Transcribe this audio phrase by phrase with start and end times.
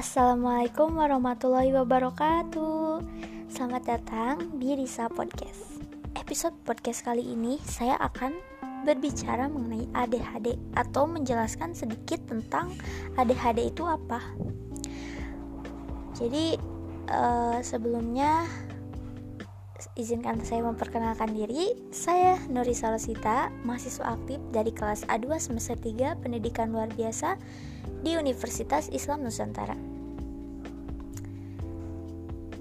[0.00, 3.04] Assalamualaikum warahmatullahi wabarakatuh
[3.52, 5.76] Selamat datang di Risa Podcast
[6.16, 8.32] Episode podcast kali ini saya akan
[8.88, 12.72] berbicara mengenai ADHD Atau menjelaskan sedikit tentang
[13.20, 14.24] ADHD itu apa
[16.16, 16.56] Jadi
[17.12, 18.48] uh, sebelumnya
[19.96, 21.72] izinkan saya memperkenalkan diri.
[21.88, 27.40] Saya Nuri Salosita, mahasiswa aktif dari kelas A2 semester 3 Pendidikan Luar Biasa
[28.04, 29.89] di Universitas Islam Nusantara.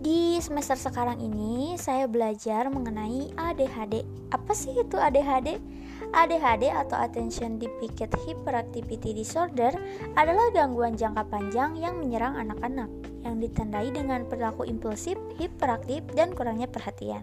[0.10, 4.02] Di semester sekarang ini saya belajar mengenai ADHD.
[4.34, 5.62] Apa sih itu ADHD?
[6.10, 9.70] ADHD atau Attention Deficit Hyperactivity Disorder
[10.18, 12.90] adalah gangguan jangka panjang yang menyerang anak-anak
[13.22, 17.22] yang ditandai dengan perilaku impulsif, hiperaktif, dan kurangnya perhatian.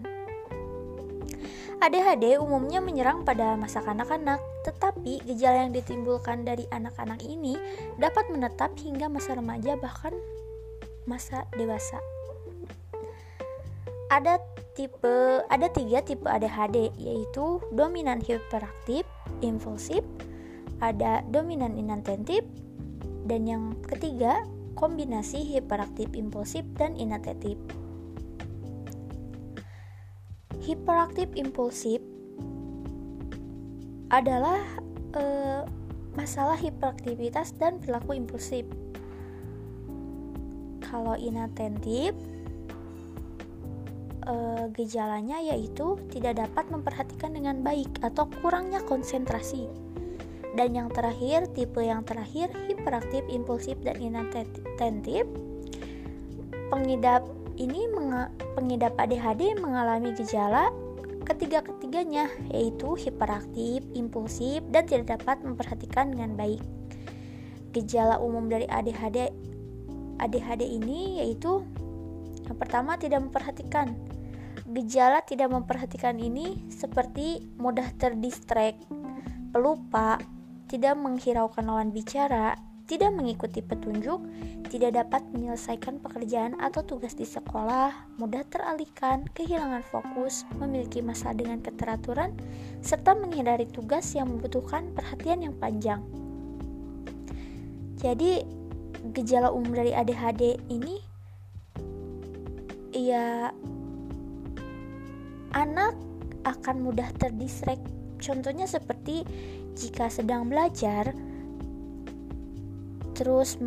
[1.83, 7.59] ADHD umumnya menyerang pada masa kanak-kanak, tetapi gejala yang ditimbulkan dari anak-anak ini
[7.99, 10.15] dapat menetap hingga masa remaja bahkan
[11.03, 11.99] masa dewasa.
[14.07, 14.39] Ada
[14.71, 19.03] tipe ada tiga tipe ADHD yaitu dominan hiperaktif,
[19.43, 20.05] impulsif,
[20.79, 22.45] ada dominan inattentif,
[23.27, 24.47] dan yang ketiga
[24.79, 27.59] kombinasi hiperaktif impulsif dan inattentif
[30.67, 32.03] hiperaktif impulsif
[34.11, 34.59] adalah
[35.15, 35.23] e,
[36.19, 38.67] masalah hiperaktivitas dan perilaku impulsif.
[40.83, 42.11] Kalau inatentif,
[44.27, 44.33] e,
[44.75, 49.65] gejalanya yaitu tidak dapat memperhatikan dengan baik atau kurangnya konsentrasi.
[50.57, 55.23] Dan yang terakhir, tipe yang terakhir, hiperaktif, impulsif, dan inatentif,
[56.73, 57.23] pengidap
[57.57, 57.89] ini
[58.53, 60.69] pengidap ADHD mengalami gejala
[61.25, 66.63] ketiga-ketiganya yaitu hiperaktif, impulsif, dan tidak dapat memperhatikan dengan baik.
[67.75, 69.29] Gejala umum dari ADHD
[70.17, 71.61] ADHD ini yaitu
[72.47, 73.91] yang pertama tidak memperhatikan.
[74.67, 78.83] Gejala tidak memperhatikan ini seperti mudah terdistract,
[79.55, 80.19] pelupa,
[80.67, 84.19] tidak menghiraukan lawan bicara, tidak mengikuti petunjuk,
[84.67, 91.63] tidak dapat menyelesaikan pekerjaan atau tugas di sekolah, mudah teralihkan, kehilangan fokus, memiliki masalah dengan
[91.63, 92.35] keteraturan,
[92.83, 96.03] serta menghindari tugas yang membutuhkan perhatian yang panjang.
[97.99, 98.43] Jadi,
[99.15, 100.99] gejala umum dari ADHD ini
[102.91, 103.51] ya
[105.53, 105.95] anak
[106.47, 107.83] akan mudah terdistract.
[108.17, 109.27] Contohnya seperti
[109.77, 111.13] jika sedang belajar,
[113.13, 113.59] terus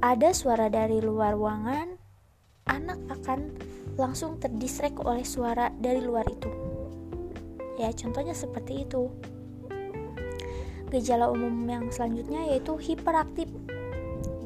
[0.00, 1.98] ada suara dari luar ruangan,
[2.70, 3.52] anak akan
[3.98, 6.48] langsung terdistrek oleh suara dari luar itu.
[7.76, 9.10] Ya, contohnya seperti itu.
[10.88, 13.50] Gejala umum yang selanjutnya yaitu hiperaktif.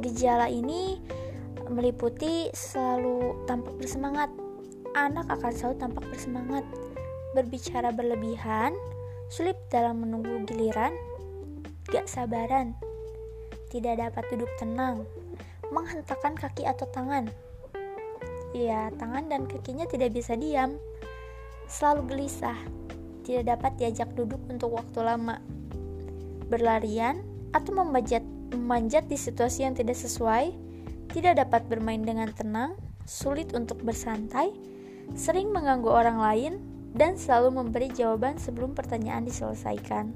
[0.03, 0.99] Gejala ini
[1.71, 4.29] meliputi selalu tampak bersemangat.
[4.93, 6.65] Anak akan selalu tampak bersemangat,
[7.33, 8.77] berbicara berlebihan,
[9.33, 10.93] sulit dalam menunggu giliran,
[11.89, 12.77] gak sabaran,
[13.73, 15.09] tidak dapat duduk tenang,
[15.73, 17.33] menghentakkan kaki atau tangan.
[18.53, 20.77] Ya, tangan dan kakinya tidak bisa diam,
[21.73, 22.57] selalu gelisah,
[23.25, 25.41] tidak dapat diajak duduk untuk waktu lama,
[26.53, 27.25] berlarian
[27.57, 28.21] atau memanjat,
[28.53, 30.53] memanjat di situasi yang tidak sesuai,
[31.17, 32.77] tidak dapat bermain dengan tenang,
[33.09, 34.53] sulit untuk bersantai,
[35.17, 40.13] sering mengganggu orang lain, dan selalu memberi jawaban sebelum pertanyaan diselesaikan.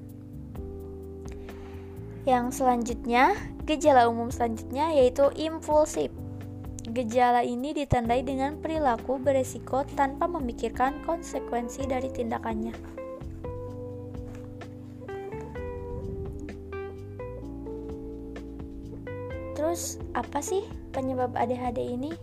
[2.26, 6.10] Yang selanjutnya, gejala umum selanjutnya yaitu impulsif.
[6.86, 12.74] Gejala ini ditandai dengan perilaku beresiko tanpa memikirkan konsekuensi dari tindakannya.
[19.54, 20.62] Terus, apa sih
[20.94, 22.14] penyebab ADHD ini?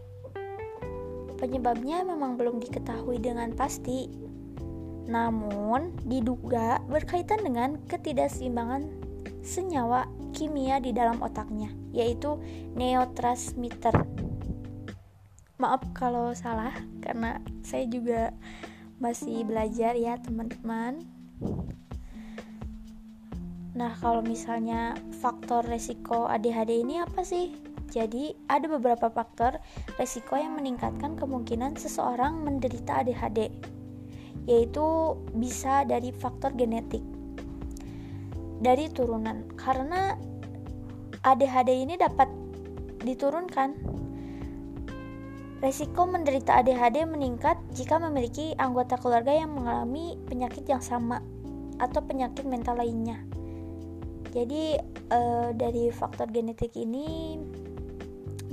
[1.39, 4.22] Penyebabnya memang belum diketahui dengan pasti,
[5.03, 8.87] namun diduga berkaitan dengan ketidakseimbangan
[9.43, 12.39] senyawa kimia di dalam otaknya, yaitu
[12.73, 13.93] neurotransmitter.
[15.59, 16.73] Maaf kalau salah,
[17.03, 18.31] karena saya juga
[18.97, 21.03] masih belajar ya, teman-teman.
[23.73, 27.53] Nah, kalau misalnya faktor resiko ADHD ini apa sih?
[27.93, 29.61] Jadi, ada beberapa faktor
[30.01, 33.53] resiko yang meningkatkan kemungkinan seseorang menderita ADHD,
[34.43, 37.03] yaitu bisa dari faktor genetik
[38.63, 40.15] dari turunan karena
[41.23, 42.31] ADHD ini dapat
[43.03, 43.75] diturunkan.
[45.63, 51.23] Resiko menderita ADHD meningkat jika memiliki anggota keluarga yang mengalami penyakit yang sama
[51.79, 53.23] atau penyakit mental lainnya.
[54.35, 54.75] Jadi
[55.07, 55.19] e,
[55.55, 57.37] dari faktor genetik ini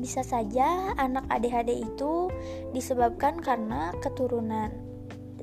[0.01, 2.33] Bisa saja anak ADHD itu
[2.73, 4.73] disebabkan karena keturunan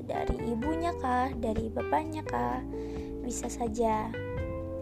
[0.08, 2.64] dari ibunya kah, dari bapaknya kah,
[3.20, 4.08] bisa saja.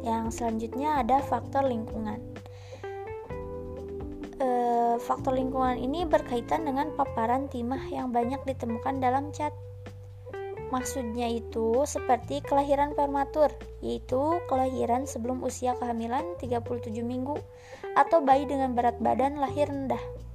[0.06, 2.22] Yang selanjutnya ada faktor lingkungan.
[4.38, 4.48] E,
[5.02, 9.50] faktor lingkungan ini berkaitan dengan paparan timah yang banyak ditemukan dalam cat.
[10.70, 13.50] Maksudnya itu seperti kelahiran prematur,
[13.82, 17.38] yaitu kelahiran sebelum usia kehamilan 37 minggu
[17.94, 20.25] atau bayi dengan berat badan lahir rendah.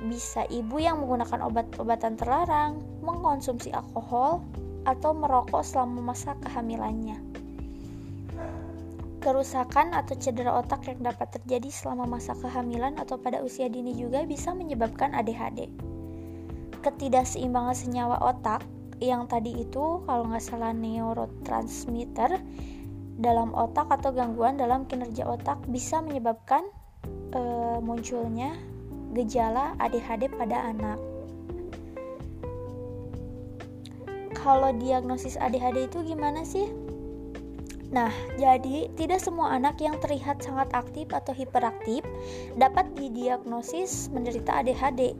[0.00, 4.40] Bisa ibu yang menggunakan obat-obatan terlarang, mengkonsumsi alkohol,
[4.88, 7.20] atau merokok selama masa kehamilannya.
[9.20, 14.24] Kerusakan atau cedera otak yang dapat terjadi selama masa kehamilan atau pada usia dini juga
[14.24, 15.68] bisa menyebabkan ADHD.
[16.80, 18.64] Ketidakseimbangan senyawa otak
[18.96, 22.40] yang tadi itu kalau nggak salah neurotransmitter
[23.20, 26.64] dalam otak atau gangguan dalam kinerja otak bisa menyebabkan
[27.36, 27.40] e,
[27.84, 28.56] munculnya
[29.14, 30.98] gejala ADHD pada anak.
[34.40, 36.70] Kalau diagnosis ADHD itu gimana sih?
[37.90, 42.06] Nah, jadi tidak semua anak yang terlihat sangat aktif atau hiperaktif
[42.54, 45.18] dapat didiagnosis menderita ADHD.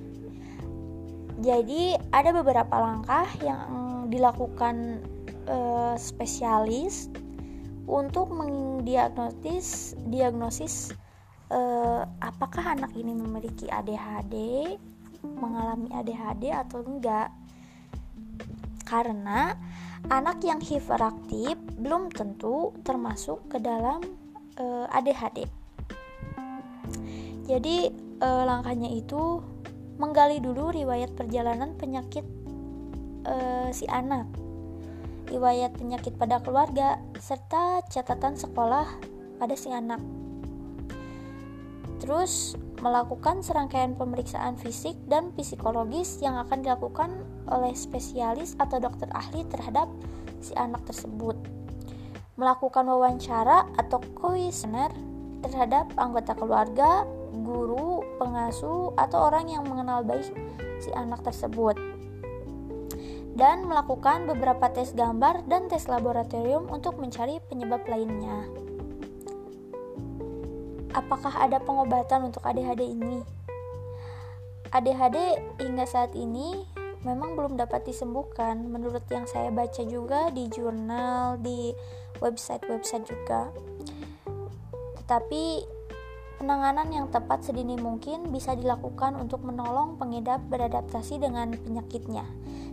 [1.42, 5.02] Jadi, ada beberapa langkah yang dilakukan
[5.50, 5.56] e,
[5.98, 7.10] spesialis
[7.90, 10.94] untuk mendiagnosis diagnosis
[11.50, 14.34] eh, apakah anak ini memiliki ADHD,
[15.36, 17.28] mengalami ADHD atau enggak.
[18.86, 19.54] Karena
[20.10, 24.02] anak yang hiperaktif belum tentu termasuk ke dalam
[24.58, 25.46] eh, ADHD.
[27.46, 27.76] Jadi
[28.22, 29.42] eh, langkahnya itu
[30.00, 32.24] menggali dulu riwayat perjalanan penyakit
[33.70, 34.26] si anak
[35.30, 38.86] riwayat penyakit pada keluarga, serta catatan sekolah
[39.38, 40.19] pada si anak.
[42.00, 47.12] Terus melakukan serangkaian pemeriksaan fisik dan psikologis yang akan dilakukan
[47.52, 49.86] oleh spesialis atau dokter ahli terhadap
[50.40, 51.36] si anak tersebut.
[52.40, 54.88] Melakukan wawancara atau kuesioner
[55.44, 57.04] terhadap anggota keluarga,
[57.36, 60.32] guru, pengasuh, atau orang yang mengenal baik
[60.80, 61.76] si anak tersebut
[63.40, 68.69] dan melakukan beberapa tes gambar dan tes laboratorium untuk mencari penyebab lainnya.
[70.90, 73.22] Apakah ada pengobatan untuk ADHD ini?
[74.74, 76.66] ADHD hingga saat ini
[77.06, 81.70] memang belum dapat disembuhkan menurut yang saya baca juga di jurnal, di
[82.18, 83.54] website-website juga.
[84.98, 85.44] Tetapi
[86.42, 92.26] penanganan yang tepat sedini mungkin bisa dilakukan untuk menolong pengidap beradaptasi dengan penyakitnya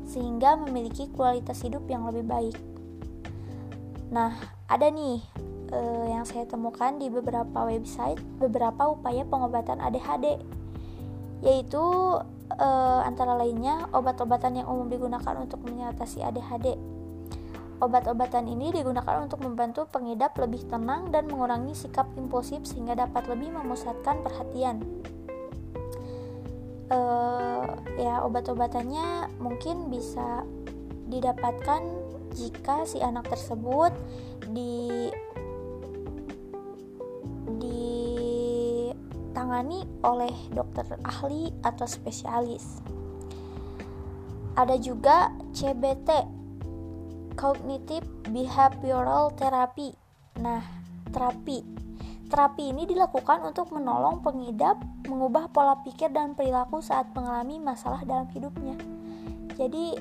[0.08, 2.58] sehingga memiliki kualitas hidup yang lebih baik.
[4.10, 4.34] Nah,
[4.72, 5.20] ada nih
[5.72, 10.40] eh, yang saya temukan di beberapa website beberapa upaya pengobatan ADHD,
[11.44, 11.84] yaitu
[12.56, 16.76] eh, antara lainnya obat-obatan yang umum digunakan untuk mengatasi ADHD.
[17.78, 23.54] Obat-obatan ini digunakan untuk membantu pengidap lebih tenang dan mengurangi sikap impulsif sehingga dapat lebih
[23.54, 24.82] memusatkan perhatian
[26.92, 27.68] uh,
[28.00, 30.44] ya obat-obatannya mungkin bisa
[31.08, 31.82] didapatkan
[32.36, 33.96] jika si anak tersebut
[34.52, 35.10] di
[39.48, 42.84] ditangani oleh dokter ahli atau spesialis.
[44.60, 46.28] Ada juga CBT,
[47.40, 49.96] Cognitive Behavioral Therapy.
[50.44, 50.60] Nah,
[51.16, 51.80] terapi
[52.28, 58.28] Terapi ini dilakukan untuk menolong pengidap mengubah pola pikir dan perilaku saat mengalami masalah dalam
[58.36, 58.76] hidupnya.
[59.56, 59.96] Jadi,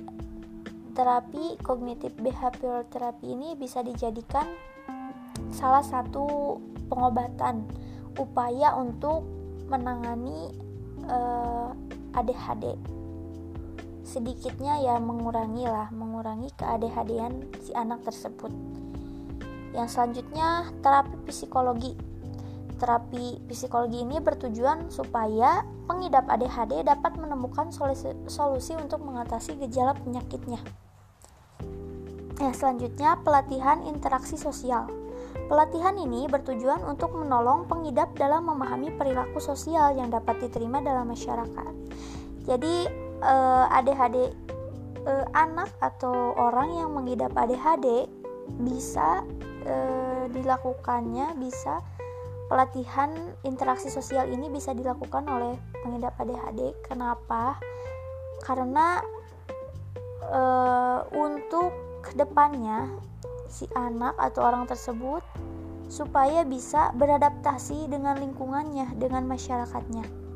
[0.99, 4.51] terapi kognitif behavioral terapi ini bisa dijadikan
[5.55, 6.59] salah satu
[6.91, 7.63] pengobatan
[8.19, 9.36] upaya untuk
[9.67, 10.55] menangani
[11.07, 12.79] uh, eh, ADHD.
[14.07, 17.13] Sedikitnya ya mengurangi lah, mengurangi keadhd
[17.61, 18.55] si anak tersebut.
[19.75, 21.93] Yang selanjutnya terapi psikologi
[22.77, 30.61] Terapi psikologi ini bertujuan supaya pengidap ADHD dapat menemukan solusi, solusi untuk mengatasi gejala penyakitnya.
[32.37, 34.93] Nah, selanjutnya pelatihan interaksi sosial.
[35.47, 41.73] Pelatihan ini bertujuan untuk menolong pengidap dalam memahami perilaku sosial yang dapat diterima dalam masyarakat.
[42.47, 42.91] Jadi
[43.23, 44.35] eh, ADHD
[45.07, 48.11] eh, anak atau orang yang mengidap ADHD
[48.59, 49.23] bisa
[49.63, 51.79] eh, dilakukannya bisa
[52.47, 53.11] pelatihan
[53.43, 56.75] interaksi sosial ini bisa dilakukan oleh pengidap ADHD.
[56.87, 57.59] Kenapa?
[58.43, 59.03] Karena
[60.23, 60.43] e,
[61.15, 61.75] untuk
[62.07, 62.87] ke depannya
[63.49, 65.23] si anak atau orang tersebut
[65.87, 70.27] supaya bisa beradaptasi dengan lingkungannya, dengan masyarakatnya.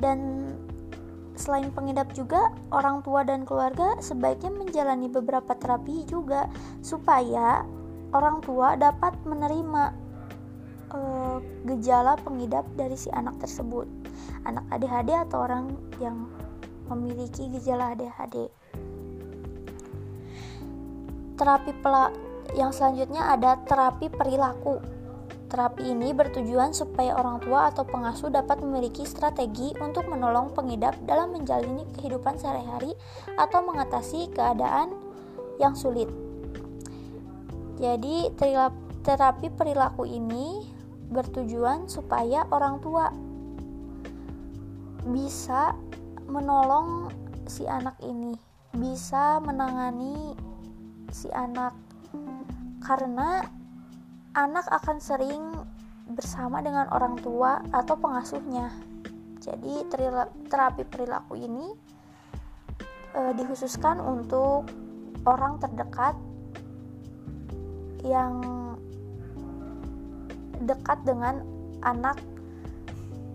[0.00, 0.18] dan
[1.36, 6.48] selain pengidap juga orang tua dan keluarga sebaiknya menjalani beberapa terapi juga
[6.84, 7.64] supaya
[8.12, 9.82] orang tua dapat menerima
[10.92, 13.88] uh, gejala pengidap dari si anak tersebut
[14.44, 16.28] anak ADHD atau orang yang
[16.92, 18.52] memiliki gejala ADHD
[21.40, 22.12] terapi pelak
[22.52, 25.00] yang selanjutnya ada terapi perilaku
[25.50, 31.34] Terapi ini bertujuan supaya orang tua atau pengasuh dapat memiliki strategi untuk menolong pengidap dalam
[31.34, 32.94] menjalani kehidupan sehari-hari
[33.34, 34.94] atau mengatasi keadaan
[35.58, 36.06] yang sulit.
[37.82, 38.30] Jadi,
[39.02, 40.70] terapi perilaku ini
[41.10, 43.10] bertujuan supaya orang tua
[45.10, 45.74] bisa
[46.30, 47.10] menolong
[47.50, 48.38] si anak ini,
[48.70, 50.38] bisa menangani
[51.10, 51.74] si anak
[52.82, 53.44] karena
[54.34, 55.42] anak akan sering
[56.10, 58.70] bersama dengan orang tua atau pengasuhnya.
[59.40, 59.86] Jadi
[60.50, 61.72] terapi perilaku ini
[63.14, 64.68] e, dikhususkan untuk
[65.24, 66.14] orang terdekat
[68.04, 68.42] yang
[70.60, 71.40] dekat dengan
[71.80, 72.20] anak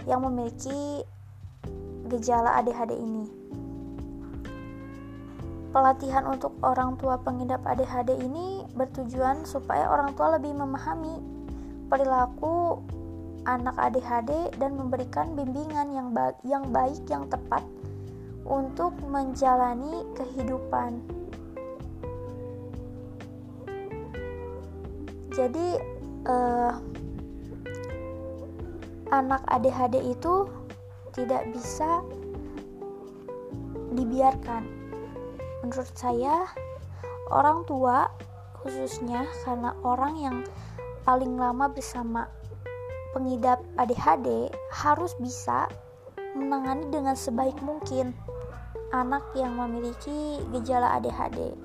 [0.06, 1.02] yang memiliki
[2.06, 3.26] gejala ADHD ini.
[5.76, 11.20] Pelatihan untuk orang tua pengidap ADHD ini bertujuan supaya orang tua lebih memahami
[11.92, 12.80] perilaku
[13.44, 17.60] anak ADHD dan memberikan bimbingan yang baik, yang baik yang tepat
[18.48, 21.04] untuk menjalani kehidupan.
[25.36, 25.76] Jadi
[26.24, 26.72] eh,
[29.12, 30.48] anak ADHD itu
[31.12, 32.00] tidak bisa
[33.92, 34.75] dibiarkan
[35.66, 36.46] menurut saya
[37.34, 38.06] orang tua
[38.62, 40.38] khususnya karena orang yang
[41.10, 42.30] paling lama bersama
[43.18, 45.66] pengidap ADHD harus bisa
[46.38, 48.14] menangani dengan sebaik mungkin
[48.94, 51.58] anak yang memiliki gejala ADHD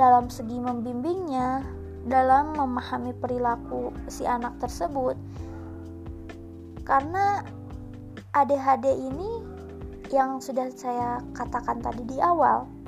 [0.00, 1.68] dalam segi membimbingnya
[2.08, 5.20] dalam memahami perilaku si anak tersebut
[6.88, 7.44] karena
[8.32, 9.44] ADHD ini
[10.08, 12.80] yang sudah saya katakan tadi di awal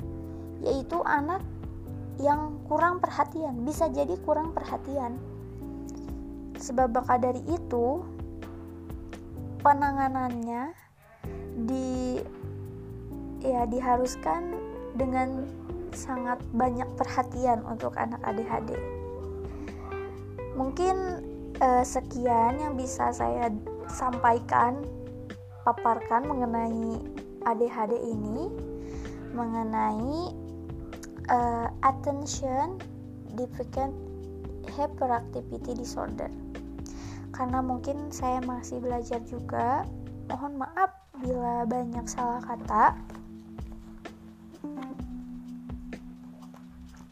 [0.65, 1.45] yaitu anak
[2.17, 5.19] yang kurang perhatian, bisa jadi kurang perhatian.
[6.57, 8.01] Sebab maka dari itu,
[9.61, 10.73] penanganannya
[11.69, 12.19] di
[13.45, 14.57] ya diharuskan
[14.97, 15.45] dengan
[15.93, 18.73] sangat banyak perhatian untuk anak ADHD.
[20.55, 20.95] Mungkin
[21.59, 23.51] eh, sekian yang bisa saya
[23.91, 24.81] sampaikan
[25.67, 27.03] paparkan mengenai
[27.45, 28.49] ADHD ini
[29.35, 30.44] mengenai
[31.29, 32.77] uh, attention
[33.35, 33.93] deficient
[34.75, 36.31] hyperactivity disorder.
[37.35, 39.83] Karena mungkin saya masih belajar juga
[40.31, 42.95] mohon maaf bila banyak salah kata.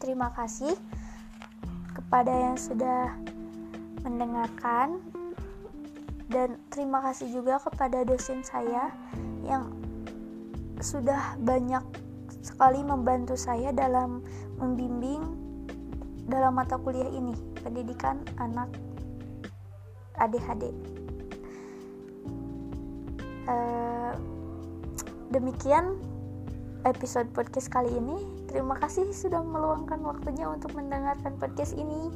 [0.00, 0.76] Terima kasih
[1.96, 3.16] kepada yang sudah
[4.04, 5.00] mendengarkan.
[6.24, 8.90] Dan terima kasih juga kepada dosen saya
[9.44, 9.70] yang
[10.80, 11.84] sudah banyak
[12.54, 14.22] sekali membantu saya dalam
[14.62, 15.26] membimbing
[16.30, 18.70] dalam mata kuliah ini, pendidikan anak
[20.16, 20.72] ADHD.
[23.44, 24.12] Uh, eh,
[25.34, 26.00] demikian
[26.88, 28.24] episode podcast kali ini.
[28.48, 32.08] Terima kasih sudah meluangkan waktunya untuk mendengarkan podcast ini.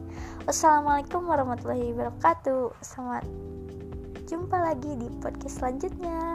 [0.47, 2.79] Wassalamualaikum warahmatullahi wabarakatuh.
[2.79, 3.27] Selamat
[4.29, 6.28] jumpa lagi di podcast selanjutnya.